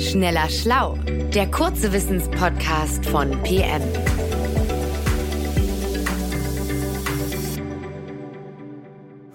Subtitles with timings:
[0.00, 0.96] Schneller Schlau,
[1.34, 3.82] der kurze Wissenspodcast von PM.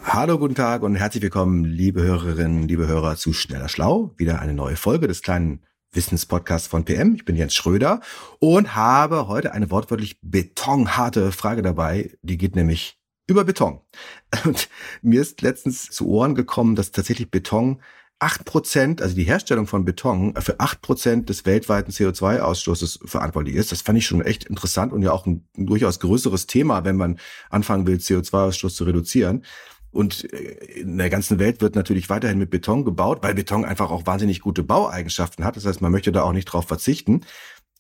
[0.02, 4.16] Hallo, guten Tag und herzlich willkommen, liebe Hörerinnen, liebe Hörer zu Schneller Schlau.
[4.18, 7.14] Wieder eine neue Folge des kleinen Wissenspodcasts von PM.
[7.14, 8.02] Ich bin Jens Schröder
[8.40, 12.18] und habe heute eine wortwörtlich betonharte Frage dabei.
[12.24, 12.98] Die geht nämlich
[13.28, 13.82] über Beton.
[14.46, 14.70] Und
[15.02, 17.82] mir ist letztens zu Ohren gekommen, dass tatsächlich Beton
[18.20, 23.72] acht Prozent, also die Herstellung von Beton, für acht Prozent des weltweiten CO2-Ausstoßes verantwortlich ist.
[23.72, 26.96] Das fand ich schon echt interessant und ja auch ein, ein durchaus größeres Thema, wenn
[26.96, 27.20] man
[27.50, 29.44] anfangen will, CO2-Ausstoß zu reduzieren.
[29.92, 33.92] Und äh, in der ganzen Welt wird natürlich weiterhin mit Beton gebaut, weil Beton einfach
[33.92, 35.58] auch wahnsinnig gute Baueigenschaften hat.
[35.58, 37.22] Das heißt, man möchte da auch nicht drauf verzichten.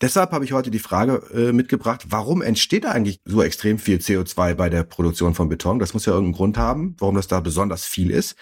[0.02, 3.98] Deshalb habe ich heute die Frage äh, mitgebracht, warum entsteht da eigentlich so extrem viel
[4.00, 5.80] CO2 bei der Produktion von Beton?
[5.80, 8.36] Das muss ja irgendeinen Grund haben, warum das da besonders viel ist.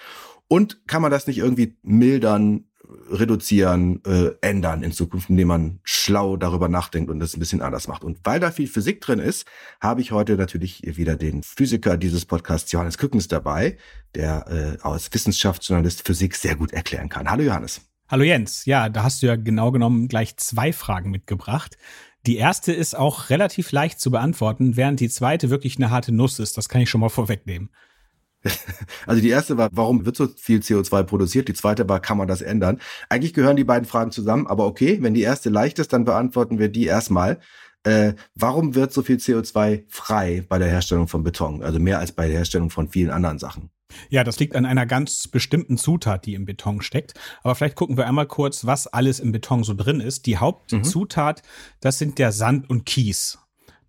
[0.54, 2.66] Und kann man das nicht irgendwie mildern,
[3.10, 7.88] reduzieren, äh, ändern in Zukunft, indem man schlau darüber nachdenkt und das ein bisschen anders
[7.88, 8.04] macht.
[8.04, 9.48] Und weil da viel Physik drin ist,
[9.82, 13.80] habe ich heute natürlich wieder den Physiker dieses Podcasts, Johannes Kückens, dabei,
[14.14, 17.32] der äh, als Wissenschaftsjournalist Physik sehr gut erklären kann.
[17.32, 17.82] Hallo Johannes.
[18.08, 21.80] Hallo Jens, ja, da hast du ja genau genommen gleich zwei Fragen mitgebracht.
[22.28, 26.38] Die erste ist auch relativ leicht zu beantworten, während die zweite wirklich eine harte Nuss
[26.38, 26.58] ist.
[26.60, 27.72] Das kann ich schon mal vorwegnehmen.
[29.06, 31.48] Also die erste war, warum wird so viel CO2 produziert?
[31.48, 32.80] Die zweite war, kann man das ändern?
[33.10, 36.60] Eigentlich gehören die beiden Fragen zusammen, aber okay, wenn die erste leicht ist, dann beantworten
[36.60, 37.40] wir die erstmal.
[37.84, 41.64] Äh, warum wird so viel CO2 frei bei der Herstellung von Beton?
[41.64, 43.70] Also mehr als bei der Herstellung von vielen anderen Sachen.
[44.10, 47.14] Ja, das liegt an einer ganz bestimmten Zutat, die im Beton steckt.
[47.44, 50.26] Aber vielleicht gucken wir einmal kurz, was alles im Beton so drin ist.
[50.26, 51.78] Die Hauptzutat, mhm.
[51.82, 53.38] das sind der Sand und Kies.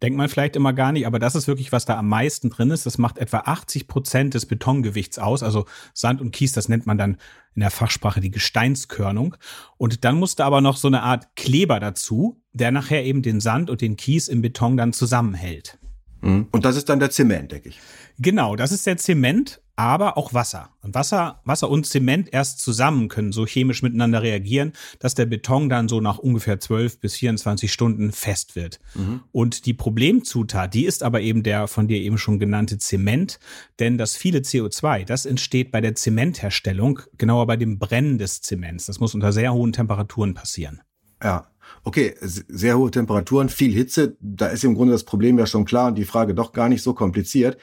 [0.02, 2.70] Denkt man vielleicht immer gar nicht, aber das ist wirklich, was da am meisten drin
[2.70, 2.86] ist.
[2.86, 5.42] Das macht etwa 80 Prozent des Betongewichts aus.
[5.42, 7.16] Also Sand und Kies, das nennt man dann
[7.54, 9.36] in der Fachsprache die Gesteinskörnung.
[9.76, 13.70] Und dann musste aber noch so eine Art Kleber dazu, der nachher eben den Sand
[13.70, 15.78] und den Kies im Beton dann zusammenhält.
[16.20, 16.48] Mhm.
[16.50, 17.80] Und das ist dann der Zement, denke ich.
[18.18, 20.70] Genau, das ist der Zement aber auch Wasser.
[20.82, 25.68] Und Wasser, Wasser und Zement erst zusammen können so chemisch miteinander reagieren, dass der Beton
[25.68, 28.78] dann so nach ungefähr 12 bis 24 Stunden fest wird.
[28.94, 29.22] Mhm.
[29.32, 33.40] Und die Problemzutat, die ist aber eben der von dir eben schon genannte Zement,
[33.80, 38.86] denn das viele CO2, das entsteht bei der Zementherstellung, genauer bei dem Brennen des Zements.
[38.86, 40.80] Das muss unter sehr hohen Temperaturen passieren.
[41.22, 41.48] Ja,
[41.82, 45.88] Okay, sehr hohe Temperaturen, viel Hitze, da ist im Grunde das Problem ja schon klar
[45.88, 47.58] und die Frage doch gar nicht so kompliziert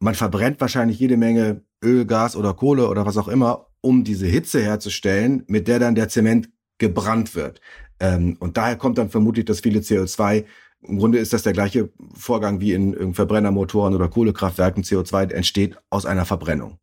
[0.00, 4.26] man verbrennt wahrscheinlich jede Menge Öl, Gas oder Kohle oder was auch immer, um diese
[4.26, 7.60] Hitze herzustellen, mit der dann der Zement gebrannt wird.
[8.00, 10.44] Ähm, und daher kommt dann vermutlich das viele CO2.
[10.82, 14.82] Im Grunde ist das der gleiche Vorgang wie in, in Verbrennermotoren oder Kohlekraftwerken.
[14.82, 16.78] CO2 entsteht aus einer Verbrennung.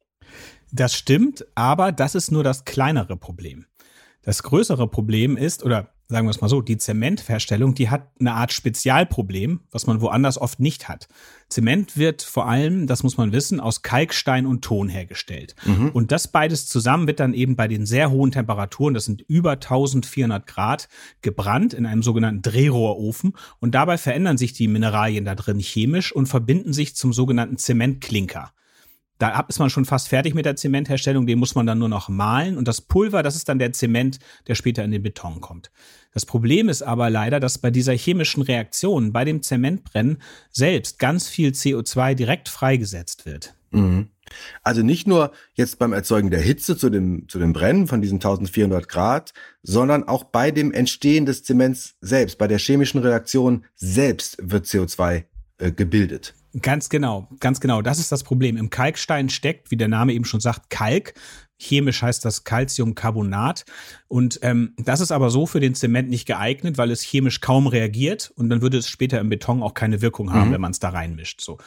[0.71, 3.65] Das stimmt, aber das ist nur das kleinere Problem.
[4.21, 8.33] Das größere Problem ist, oder sagen wir es mal so, die Zementherstellung, die hat eine
[8.33, 11.09] Art Spezialproblem, was man woanders oft nicht hat.
[11.49, 15.55] Zement wird vor allem, das muss man wissen, aus Kalkstein und Ton hergestellt.
[15.65, 15.89] Mhm.
[15.89, 19.51] Und das beides zusammen wird dann eben bei den sehr hohen Temperaturen, das sind über
[19.51, 20.87] 1400 Grad,
[21.21, 23.33] gebrannt in einem sogenannten Drehrohrofen.
[23.59, 28.53] Und dabei verändern sich die Mineralien da drin chemisch und verbinden sich zum sogenannten Zementklinker.
[29.17, 32.09] Da ist man schon fast fertig mit der Zementherstellung, den muss man dann nur noch
[32.09, 32.57] mahlen.
[32.57, 35.71] Und das Pulver, das ist dann der Zement, der später in den Beton kommt.
[36.13, 41.27] Das Problem ist aber leider, dass bei dieser chemischen Reaktion, bei dem Zementbrennen selbst ganz
[41.27, 43.53] viel CO2 direkt freigesetzt wird.
[43.71, 44.09] Mhm.
[44.63, 48.15] Also nicht nur jetzt beim Erzeugen der Hitze zu dem, zu dem Brennen von diesen
[48.15, 54.37] 1400 Grad, sondern auch bei dem Entstehen des Zements selbst, bei der chemischen Reaktion selbst
[54.41, 55.23] wird CO2
[55.59, 56.33] äh, gebildet.
[56.61, 57.81] Ganz genau, ganz genau.
[57.81, 58.57] Das ist das Problem.
[58.57, 61.13] Im Kalkstein steckt, wie der Name eben schon sagt, Kalk.
[61.59, 63.65] Chemisch heißt das Calciumcarbonat.
[64.07, 67.65] Und ähm, das ist aber so für den Zement nicht geeignet, weil es chemisch kaum
[67.65, 70.53] reagiert und dann würde es später im Beton auch keine Wirkung haben, mhm.
[70.53, 71.41] wenn man es da reinmischt.
[71.41, 71.57] So.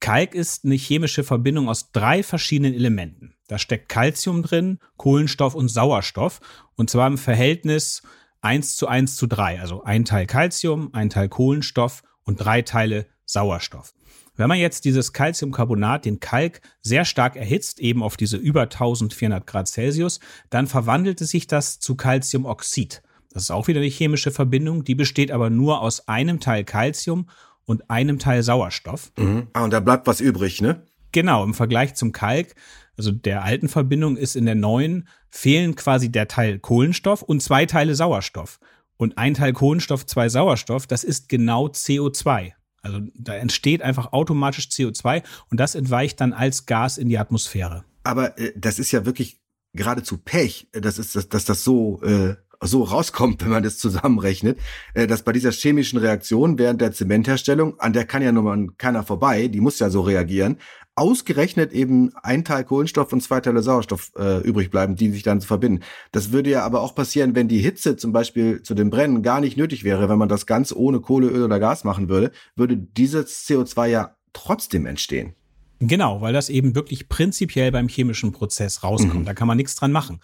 [0.00, 3.34] Kalk ist eine chemische Verbindung aus drei verschiedenen Elementen.
[3.46, 6.40] Da steckt Calcium drin, Kohlenstoff und Sauerstoff.
[6.76, 8.02] Und zwar im Verhältnis
[8.40, 9.60] 1 zu 1 zu 3.
[9.60, 13.94] Also ein Teil Calcium, ein Teil Kohlenstoff und drei Teile Sauerstoff.
[14.38, 19.44] Wenn man jetzt dieses Calciumcarbonat, den Kalk, sehr stark erhitzt, eben auf diese über 1400
[19.44, 23.02] Grad Celsius, dann verwandelt es sich das zu Calciumoxid.
[23.32, 27.28] Das ist auch wieder eine chemische Verbindung, die besteht aber nur aus einem Teil Calcium
[27.64, 29.10] und einem Teil Sauerstoff.
[29.18, 29.48] Mhm.
[29.54, 30.86] Ah, und da bleibt was übrig, ne?
[31.10, 32.54] Genau, im Vergleich zum Kalk,
[32.96, 37.66] also der alten Verbindung ist in der neuen, fehlen quasi der Teil Kohlenstoff und zwei
[37.66, 38.60] Teile Sauerstoff.
[38.96, 42.52] Und ein Teil Kohlenstoff, zwei Sauerstoff, das ist genau CO2.
[42.82, 47.84] Also da entsteht einfach automatisch CO2 und das entweicht dann als Gas in die Atmosphäre.
[48.04, 49.40] Aber äh, das ist ja wirklich
[49.74, 54.58] geradezu Pech, dass, ist, dass, dass das so äh, so rauskommt, wenn man das zusammenrechnet,
[54.94, 58.66] äh, dass bei dieser chemischen Reaktion während der Zementherstellung, an der kann ja nun mal
[58.78, 60.58] keiner vorbei, die muss ja so reagieren,
[60.98, 65.40] ausgerechnet eben ein Teil Kohlenstoff und zwei Teile Sauerstoff äh, übrig bleiben, die sich dann
[65.40, 65.82] verbinden.
[66.12, 69.40] Das würde ja aber auch passieren, wenn die Hitze zum Beispiel zu dem Brennen gar
[69.40, 72.76] nicht nötig wäre, wenn man das ganz ohne Kohle, Öl oder Gas machen würde, würde
[72.76, 75.34] dieses CO2 ja trotzdem entstehen.
[75.80, 79.20] Genau, weil das eben wirklich prinzipiell beim chemischen Prozess rauskommt.
[79.20, 79.24] Mhm.
[79.24, 80.20] Da kann man nichts dran machen.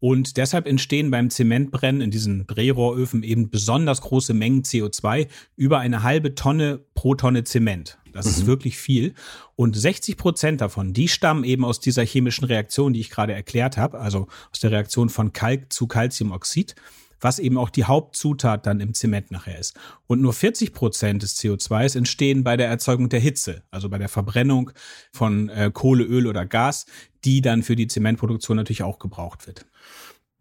[0.00, 6.02] Und deshalb entstehen beim Zementbrennen in diesen Drehrohröfen eben besonders große Mengen CO2, über eine
[6.02, 7.98] halbe Tonne pro Tonne Zement.
[8.14, 8.32] Das mhm.
[8.32, 9.14] ist wirklich viel.
[9.56, 13.76] Und 60 Prozent davon, die stammen eben aus dieser chemischen Reaktion, die ich gerade erklärt
[13.76, 16.74] habe, also aus der Reaktion von Kalk zu Calciumoxid
[17.24, 19.74] was eben auch die Hauptzutat dann im Zement nachher ist.
[20.06, 24.10] Und nur 40 Prozent des CO2s entstehen bei der Erzeugung der Hitze, also bei der
[24.10, 24.70] Verbrennung
[25.10, 26.84] von äh, Kohle, Öl oder Gas,
[27.24, 29.64] die dann für die Zementproduktion natürlich auch gebraucht wird.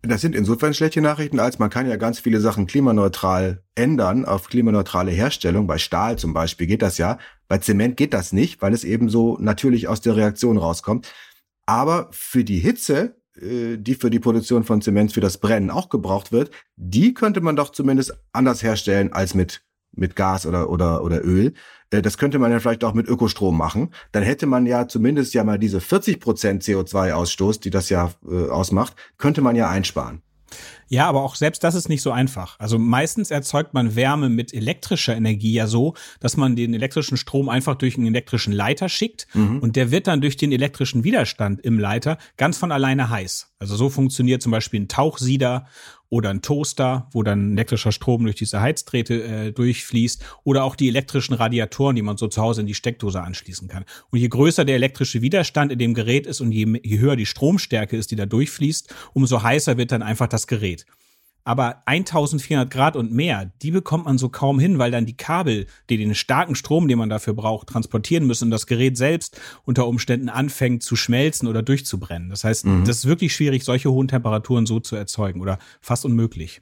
[0.06, 4.50] Das sind insofern schlechte Nachrichten, als man kann ja ganz viele Sachen klimaneutral ändern auf
[4.50, 5.66] klimaneutrale Herstellung.
[5.66, 7.20] Bei Stahl zum Beispiel geht das ja.
[7.54, 11.14] Bei Zement geht das nicht, weil es eben so natürlich aus der Reaktion rauskommt.
[11.68, 15.90] Aber für die Hitze, äh, die für die Produktion von Zement für das Brennen auch
[15.90, 19.62] gebraucht wird, die könnte man doch zumindest anders herstellen als mit
[19.92, 21.54] mit Gas oder, oder, oder Öl.
[21.92, 23.94] Äh, das könnte man ja vielleicht auch mit Ökostrom machen.
[24.14, 28.50] Dann hätte man ja zumindest ja mal diese 40 Prozent CO2-Ausstoß, die das ja äh,
[28.50, 30.24] ausmacht, könnte man ja einsparen.
[30.90, 32.60] Ja, aber auch selbst das ist nicht so einfach.
[32.60, 37.50] Also meistens erzeugt man Wärme mit elektrischer Energie ja so, dass man den elektrischen Strom
[37.50, 39.60] einfach durch einen elektrischen Leiter schickt mhm.
[39.60, 43.54] und der wird dann durch den elektrischen Widerstand im Leiter ganz von alleine heiß.
[43.60, 45.68] Also so funktioniert zum Beispiel ein Tauchsieder
[46.14, 50.88] oder ein Toaster, wo dann elektrischer Strom durch diese Heizdrähte äh, durchfließt oder auch die
[50.88, 53.84] elektrischen Radiatoren, die man so zu Hause in die Steckdose anschließen kann.
[54.12, 57.26] Und je größer der elektrische Widerstand in dem Gerät ist und je, je höher die
[57.26, 60.86] Stromstärke ist, die da durchfließt, umso heißer wird dann einfach das Gerät.
[61.46, 65.68] Aber 1400 Grad und mehr, die bekommt man so kaum hin, weil dann die Kabel,
[65.90, 69.88] die den starken Strom, den man dafür braucht, transportieren müssen und das Gerät selbst unter
[69.88, 72.30] Umständen anfängt zu schmelzen oder durchzubrennen.
[72.30, 72.86] Das heißt, mhm.
[72.86, 76.62] das ist wirklich schwierig, solche hohen Temperaturen so zu erzeugen oder fast unmöglich.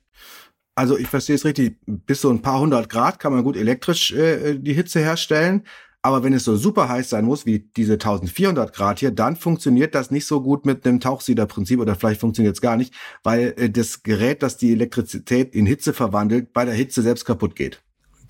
[0.74, 4.14] Also ich verstehe es richtig, bis so ein paar hundert Grad kann man gut elektrisch
[4.14, 5.64] äh, die Hitze herstellen.
[6.04, 9.94] Aber wenn es so super heiß sein muss, wie diese 1400 Grad hier, dann funktioniert
[9.94, 12.94] das nicht so gut mit einem Tauchsiederprinzip oder vielleicht funktioniert es gar nicht,
[13.24, 17.56] weil äh, das Gerät, das die Elektrizität in Hitze verwandelt, bei der Hitze selbst kaputt
[17.56, 17.82] geht.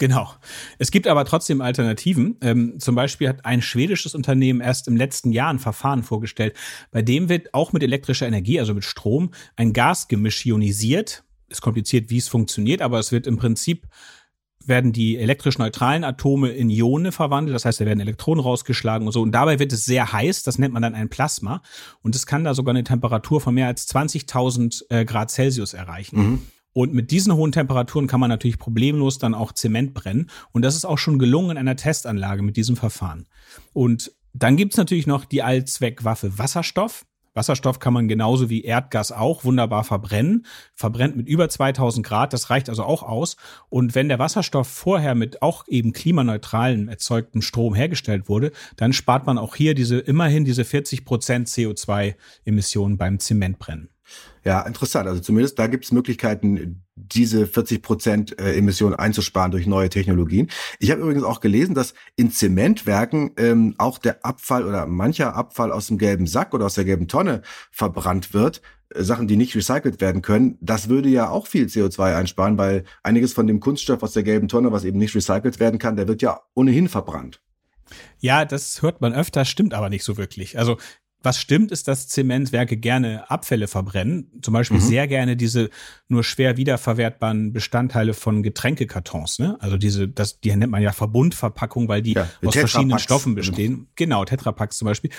[0.02, 0.34] Genau.
[0.80, 2.36] Es gibt aber trotzdem Alternativen.
[2.42, 6.56] Ähm, zum Beispiel hat ein schwedisches Unternehmen erst im letzten Jahr ein Verfahren vorgestellt,
[6.90, 11.24] bei dem wird auch mit elektrischer Energie, also mit Strom, ein Gasgemisch ionisiert.
[11.50, 13.86] Ist kompliziert, wie es funktioniert, aber es wird im Prinzip
[14.68, 19.14] werden die elektrisch neutralen Atome in Ione verwandelt, das heißt, da werden Elektronen rausgeschlagen und
[19.14, 19.22] so.
[19.22, 21.62] Und dabei wird es sehr heiß, das nennt man dann ein Plasma.
[22.02, 26.18] Und es kann da sogar eine Temperatur von mehr als 20.000 äh, Grad Celsius erreichen.
[26.18, 26.42] Mhm.
[26.74, 30.30] Und mit diesen hohen Temperaturen kann man natürlich problemlos dann auch Zement brennen.
[30.52, 33.28] Und das ist auch schon gelungen in einer Testanlage mit diesem Verfahren.
[33.74, 37.06] Und dann gibt's natürlich noch die Allzweckwaffe Wasserstoff.
[37.34, 40.46] Wasserstoff kann man genauso wie Erdgas auch wunderbar verbrennen.
[40.76, 43.38] Verbrennt mit über 2000 Grad, das reicht also auch aus.
[43.70, 49.26] Und wenn der Wasserstoff vorher mit auch eben klimaneutralen erzeugtem Strom hergestellt wurde, dann spart
[49.26, 53.90] man auch hier diese, immerhin diese 40 Prozent CO2-Emissionen beim Zementbrennen.
[54.44, 55.08] Ja, interessant.
[55.08, 60.50] Also zumindest da gibt es Möglichkeiten, diese 40 Prozent äh, Emissionen einzusparen durch neue Technologien.
[60.80, 65.72] Ich habe übrigens auch gelesen, dass in Zementwerken ähm, auch der Abfall oder mancher Abfall
[65.72, 68.62] aus dem gelben Sack oder aus der gelben Tonne verbrannt wird.
[68.96, 70.58] Äh, Sachen, die nicht recycelt werden können.
[70.60, 74.48] Das würde ja auch viel CO2 einsparen, weil einiges von dem Kunststoff aus der gelben
[74.48, 77.42] Tonne, was eben nicht recycelt werden kann, der wird ja ohnehin verbrannt.
[78.20, 80.58] Ja, das hört man öfter, stimmt aber nicht so wirklich.
[80.58, 80.78] Also
[81.24, 84.32] was stimmt, ist, dass Zementwerke gerne Abfälle verbrennen.
[84.42, 84.82] Zum Beispiel mhm.
[84.82, 85.70] sehr gerne diese
[86.08, 89.40] nur schwer wiederverwertbaren Bestandteile von Getränkekartons.
[89.40, 89.58] Ne?
[89.60, 93.88] Also diese, das, die nennt man ja Verbundverpackung, weil die ja, aus verschiedenen Stoffen bestehen.
[93.96, 95.12] Genau, Tetrapacks zum Beispiel.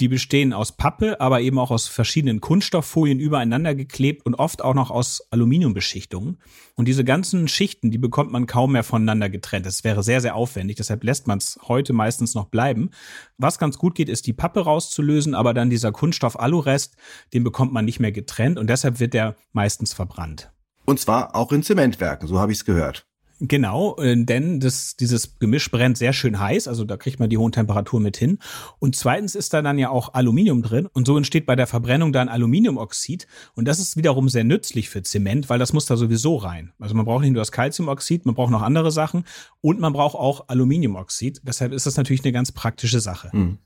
[0.00, 4.74] Die bestehen aus Pappe, aber eben auch aus verschiedenen Kunststofffolien übereinander geklebt und oft auch
[4.74, 6.38] noch aus Aluminiumbeschichtungen.
[6.76, 9.66] Und diese ganzen Schichten, die bekommt man kaum mehr voneinander getrennt.
[9.66, 10.76] Das wäre sehr, sehr aufwendig.
[10.76, 12.90] Deshalb lässt man es heute meistens noch bleiben.
[13.38, 16.96] Was ganz gut geht, ist die Pappe rauszulösen, aber dann dieser Kunststoff-Alu-Rest,
[17.34, 20.52] den bekommt man nicht mehr getrennt und deshalb wird der meistens verbrannt.
[20.84, 23.07] Und zwar auch in Zementwerken, so habe ich es gehört.
[23.40, 27.38] Genau, äh, denn das, dieses Gemisch brennt sehr schön heiß, also da kriegt man die
[27.38, 28.38] hohen Temperaturen mit hin.
[28.78, 32.12] Und zweitens ist da dann ja auch Aluminium drin und so entsteht bei der Verbrennung
[32.12, 36.36] dann Aluminiumoxid und das ist wiederum sehr nützlich für Zement, weil das muss da sowieso
[36.36, 36.72] rein.
[36.80, 39.24] Also man braucht nicht nur das Calciumoxid, man braucht noch andere Sachen
[39.60, 41.40] und man braucht auch Aluminiumoxid.
[41.44, 43.30] Deshalb ist das natürlich eine ganz praktische Sache.
[43.32, 43.58] Mhm.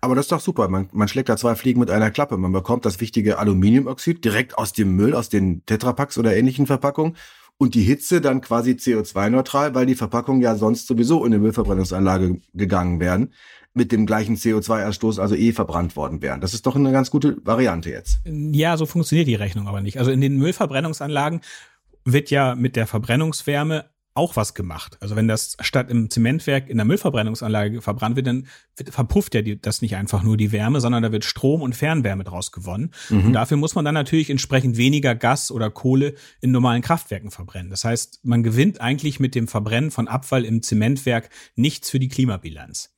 [0.00, 0.68] Aber das ist doch super.
[0.68, 2.36] Man, man schlägt da zwei Fliegen mit einer Klappe.
[2.36, 7.16] Man bekommt das wichtige Aluminiumoxid direkt aus dem Müll, aus den Tetrapacks oder ähnlichen Verpackungen.
[7.56, 12.40] Und die Hitze dann quasi CO2-neutral, weil die Verpackungen ja sonst sowieso in die Müllverbrennungsanlage
[12.52, 13.32] gegangen wären,
[13.74, 16.40] mit dem gleichen CO2-Ausstoß also eh verbrannt worden wären.
[16.40, 18.20] Das ist doch eine ganz gute Variante jetzt.
[18.24, 19.98] Ja, so funktioniert die Rechnung aber nicht.
[19.98, 21.40] Also in den Müllverbrennungsanlagen
[22.04, 24.96] wird ja mit der Verbrennungswärme auch was gemacht.
[25.00, 28.46] Also wenn das statt im Zementwerk in der Müllverbrennungsanlage verbrannt wird, dann
[28.90, 32.22] verpufft ja die, das nicht einfach nur die Wärme, sondern da wird Strom und Fernwärme
[32.22, 32.92] draus gewonnen.
[33.10, 33.26] Mhm.
[33.26, 37.70] Und dafür muss man dann natürlich entsprechend weniger Gas oder Kohle in normalen Kraftwerken verbrennen.
[37.70, 42.08] Das heißt, man gewinnt eigentlich mit dem Verbrennen von Abfall im Zementwerk nichts für die
[42.08, 42.94] Klimabilanz.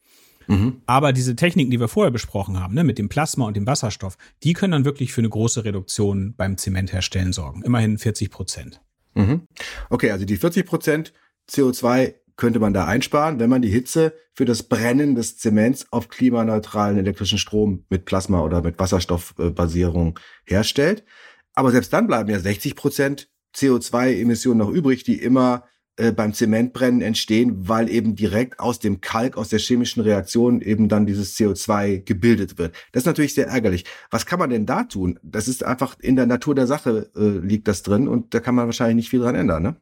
[0.48, 0.82] Mhm.
[0.86, 4.16] Aber diese Techniken, die wir vorher besprochen haben, ne, mit dem Plasma und dem Wasserstoff,
[4.42, 7.62] die können dann wirklich für eine große Reduktion beim Zementherstellen sorgen.
[7.62, 8.80] Immerhin 40 Prozent.
[9.16, 9.48] Mhm.
[9.90, 11.12] Okay, also die 40 Prozent
[11.50, 16.08] CO2 könnte man da einsparen, wenn man die Hitze für das Brennen des Zements auf
[16.08, 21.04] klimaneutralen elektrischen Strom mit Plasma oder mit Wasserstoffbasierung herstellt.
[21.54, 25.64] Aber selbst dann bleiben ja 60 Prozent CO2-Emissionen noch übrig, die immer
[25.96, 30.88] äh, beim Zementbrennen entstehen, weil eben direkt aus dem Kalk, aus der chemischen Reaktion eben
[30.88, 32.74] dann dieses CO2 gebildet wird.
[32.92, 33.84] Das ist natürlich sehr ärgerlich.
[34.10, 35.18] Was kann man denn da tun?
[35.22, 38.54] Das ist einfach in der Natur der Sache äh, liegt das drin und da kann
[38.54, 39.76] man wahrscheinlich nicht viel dran ändern, ne?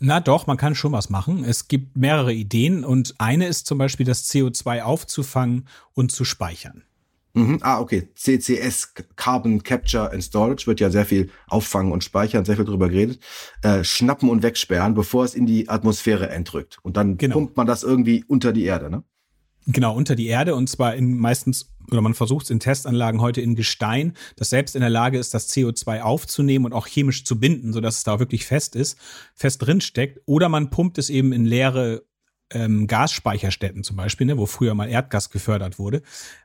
[0.00, 1.44] Na doch, man kann schon was machen.
[1.44, 6.82] Es gibt mehrere Ideen und eine ist zum Beispiel das CO2 aufzufangen und zu speichern.
[7.34, 7.58] Mhm.
[7.62, 8.08] Ah, okay.
[8.14, 12.88] CCS, Carbon Capture and Storage, wird ja sehr viel auffangen und speichern, sehr viel drüber
[12.88, 13.18] geredet.
[13.62, 16.78] Äh, schnappen und wegsperren, bevor es in die Atmosphäre entrückt.
[16.82, 17.34] Und dann genau.
[17.34, 19.02] pumpt man das irgendwie unter die Erde, ne?
[19.66, 23.40] Genau, unter die Erde und zwar in meistens, oder man versucht es in Testanlagen heute
[23.40, 27.40] in Gestein, das selbst in der Lage ist, das CO2 aufzunehmen und auch chemisch zu
[27.40, 28.98] binden, sodass es da wirklich fest ist,
[29.34, 30.20] fest drin steckt.
[30.26, 32.02] Oder man pumpt es eben in leere
[32.50, 36.02] ähm, Gasspeicherstätten zum Beispiel, ne, wo früher mal Erdgas gefördert wurde.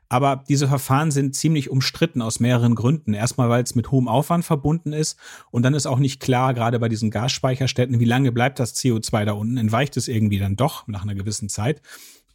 [0.08, 3.14] Aber diese Verfahren sind ziemlich umstritten aus mehreren Gründen.
[3.14, 5.18] Erstmal, weil es mit hohem Aufwand verbunden ist
[5.50, 9.24] und dann ist auch nicht klar, gerade bei diesen Gasspeicherstätten, wie lange bleibt das CO2
[9.24, 9.56] da unten?
[9.56, 11.80] Entweicht es irgendwie dann doch nach einer gewissen Zeit?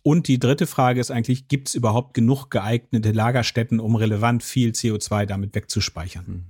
[0.03, 4.69] Und die dritte Frage ist eigentlich, gibt es überhaupt genug geeignete Lagerstätten, um relevant viel
[4.69, 6.25] CO2 damit wegzuspeichern?
[6.25, 6.43] Hm.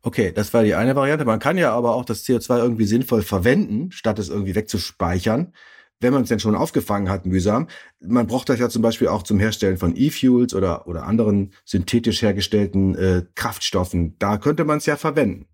[0.00, 1.24] Okay, das war die eine Variante.
[1.24, 5.52] Man kann ja aber auch das CO2 irgendwie sinnvoll verwenden, statt es irgendwie wegzuspeichern
[6.00, 7.68] wenn man es denn schon aufgefangen hat, mühsam.
[8.00, 12.22] Man braucht das ja zum Beispiel auch zum Herstellen von E-Fuels oder, oder anderen synthetisch
[12.22, 14.16] hergestellten äh, Kraftstoffen.
[14.18, 15.46] Da könnte man es ja verwenden.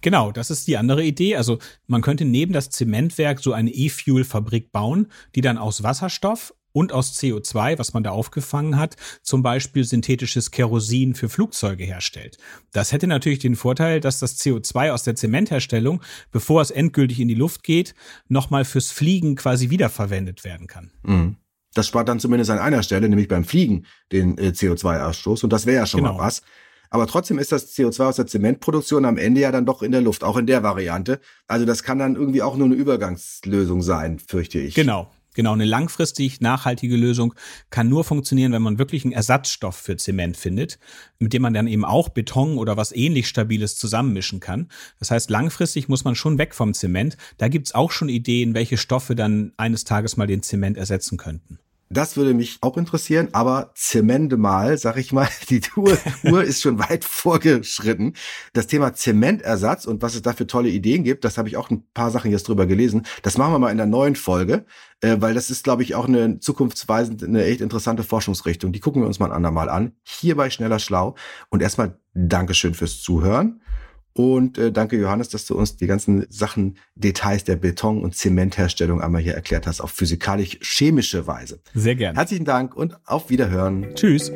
[0.00, 1.36] Genau, das ist die andere Idee.
[1.36, 6.92] Also man könnte neben das Zementwerk so eine E-Fuel-Fabrik bauen, die dann aus Wasserstoff und
[6.92, 12.38] aus CO2, was man da aufgefangen hat, zum Beispiel synthetisches Kerosin für Flugzeuge herstellt.
[12.72, 17.26] Das hätte natürlich den Vorteil, dass das CO2 aus der Zementherstellung, bevor es endgültig in
[17.26, 17.96] die Luft geht,
[18.28, 20.92] nochmal fürs Fliegen quasi wiederverwendet werden kann.
[21.02, 21.36] Mhm.
[21.74, 25.42] Das spart dann zumindest an einer Stelle, nämlich beim Fliegen, den äh, CO2-Ausstoß.
[25.42, 26.14] Und das wäre ja schon genau.
[26.14, 26.42] mal was.
[26.90, 30.00] Aber trotzdem ist das CO2 aus der Zementproduktion am Ende ja dann doch in der
[30.00, 31.20] Luft, auch in der Variante.
[31.48, 34.74] Also das kann dann irgendwie auch nur eine Übergangslösung sein, fürchte ich.
[34.74, 37.32] Genau, Genau, eine langfristig nachhaltige Lösung
[37.70, 40.80] kann nur funktionieren, wenn man wirklich einen Ersatzstoff für Zement findet,
[41.20, 44.68] mit dem man dann eben auch Beton oder was ähnlich Stabiles zusammenmischen kann.
[44.98, 47.16] Das heißt, langfristig muss man schon weg vom Zement.
[47.36, 51.60] Da gibt's auch schon Ideen, welche Stoffe dann eines Tages mal den Zement ersetzen könnten.
[51.90, 56.60] Das würde mich auch interessieren, aber Zemente mal, sag ich mal, die Uhr, Uhr ist
[56.60, 58.14] schon weit vorgeschritten.
[58.52, 61.70] Das Thema Zementersatz und was es da für tolle Ideen gibt, das habe ich auch
[61.70, 63.06] ein paar Sachen jetzt drüber gelesen.
[63.22, 64.66] Das machen wir mal in der neuen Folge,
[65.00, 68.72] äh, weil das ist, glaube ich, auch eine zukunftsweisend, eine echt interessante Forschungsrichtung.
[68.72, 69.92] Die gucken wir uns mal ein andermal an.
[70.02, 71.14] Hier bei Schneller Schlau.
[71.48, 73.62] Und erstmal Dankeschön fürs Zuhören.
[74.14, 79.00] Und äh, danke, Johannes, dass du uns die ganzen Sachen, Details der Beton- und Zementherstellung
[79.00, 81.60] einmal hier erklärt hast, auf physikalisch-chemische Weise.
[81.74, 82.18] Sehr gerne.
[82.18, 83.94] Herzlichen Dank und auf Wiederhören.
[83.94, 84.32] Tschüss.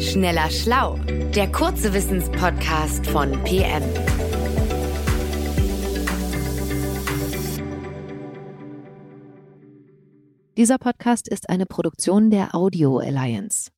[0.00, 0.98] Schneller Schlau,
[1.34, 3.82] der kurze Wissenspodcast von PM.
[10.58, 13.70] Dieser Podcast ist eine Produktion der Audio Alliance.